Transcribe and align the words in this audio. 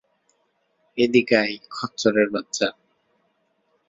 এদিকে 0.97 1.35
আয়, 1.37 1.55
খচ্চরের 1.69 2.27
বাচ্চা! 2.29 2.67